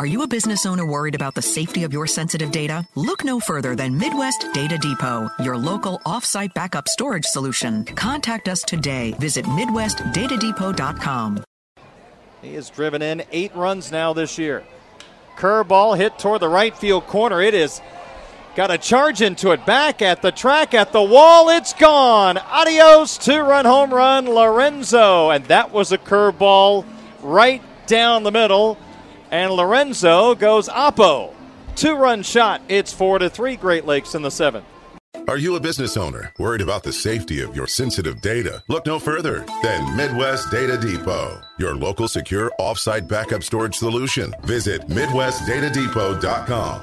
[0.00, 2.88] Are you a business owner worried about the safety of your sensitive data?
[2.94, 7.84] Look no further than Midwest Data Depot, your local offsite backup storage solution.
[7.84, 9.12] Contact us today.
[9.18, 11.44] Visit MidwestDataDepot.com.
[12.40, 14.64] He has driven in eight runs now this year.
[15.36, 17.42] Curveball hit toward the right field corner.
[17.42, 17.82] It is
[18.56, 19.66] got a charge into it.
[19.66, 21.50] Back at the track, at the wall.
[21.50, 22.38] It's gone.
[22.38, 23.18] Adios.
[23.18, 25.28] Two run home run, Lorenzo.
[25.28, 26.86] And that was a curveball
[27.20, 28.78] right down the middle.
[29.30, 31.32] And Lorenzo goes oppo.
[31.76, 32.62] Two run shot.
[32.68, 34.66] It's four to three Great Lakes in the seventh.
[35.28, 38.62] Are you a business owner worried about the safety of your sensitive data?
[38.68, 44.34] Look no further than Midwest Data Depot, your local secure offsite backup storage solution.
[44.42, 46.82] Visit MidwestDataDepot.com.